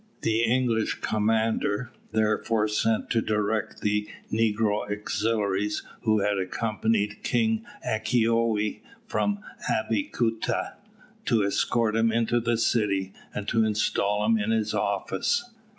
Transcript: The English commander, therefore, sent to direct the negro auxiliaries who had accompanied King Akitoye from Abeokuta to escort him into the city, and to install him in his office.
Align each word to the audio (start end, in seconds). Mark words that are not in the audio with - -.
The 0.21 0.41
English 0.41 0.95
commander, 1.01 1.91
therefore, 2.11 2.67
sent 2.67 3.11
to 3.11 3.21
direct 3.21 3.81
the 3.81 4.09
negro 4.31 4.91
auxiliaries 4.91 5.83
who 6.01 6.21
had 6.21 6.39
accompanied 6.39 7.21
King 7.21 7.63
Akitoye 7.85 8.79
from 9.05 9.43
Abeokuta 9.69 10.73
to 11.25 11.43
escort 11.43 11.95
him 11.95 12.11
into 12.11 12.39
the 12.39 12.57
city, 12.57 13.13
and 13.35 13.47
to 13.49 13.63
install 13.63 14.25
him 14.25 14.39
in 14.39 14.49
his 14.49 14.73
office. 14.73 15.47